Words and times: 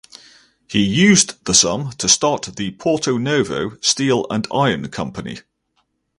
He 0.67 0.81
used 0.83 1.45
the 1.45 1.53
sum 1.53 1.91
to 1.99 2.09
start 2.09 2.49
the 2.55 2.71
"Porto 2.71 3.17
Novo 3.19 3.77
Steel 3.81 4.25
and 4.31 4.47
Iron 4.51 4.87
Company". 4.87 5.41